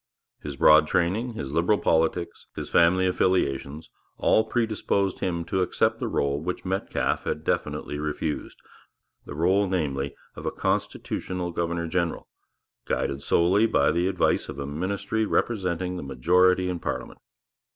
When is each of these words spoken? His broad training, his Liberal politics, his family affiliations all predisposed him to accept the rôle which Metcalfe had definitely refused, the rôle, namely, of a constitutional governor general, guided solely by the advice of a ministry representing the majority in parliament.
His 0.41 0.55
broad 0.55 0.87
training, 0.87 1.33
his 1.33 1.51
Liberal 1.51 1.77
politics, 1.77 2.47
his 2.55 2.71
family 2.71 3.05
affiliations 3.05 3.91
all 4.17 4.43
predisposed 4.43 5.19
him 5.19 5.45
to 5.45 5.61
accept 5.61 5.99
the 5.99 6.09
rôle 6.09 6.41
which 6.41 6.65
Metcalfe 6.65 7.25
had 7.25 7.43
definitely 7.43 7.99
refused, 7.99 8.57
the 9.27 9.33
rôle, 9.35 9.69
namely, 9.69 10.15
of 10.35 10.47
a 10.47 10.51
constitutional 10.51 11.51
governor 11.51 11.87
general, 11.87 12.27
guided 12.87 13.21
solely 13.21 13.67
by 13.67 13.91
the 13.91 14.07
advice 14.07 14.49
of 14.49 14.57
a 14.57 14.65
ministry 14.65 15.23
representing 15.23 15.97
the 15.97 16.01
majority 16.03 16.67
in 16.67 16.79
parliament. 16.79 17.19